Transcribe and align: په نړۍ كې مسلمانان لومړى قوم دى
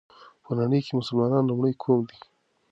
په 0.43 0.51
نړۍ 0.59 0.79
كې 0.85 0.93
مسلمانان 0.99 1.43
لومړى 1.45 1.73
قوم 1.81 2.01
دى 2.09 2.17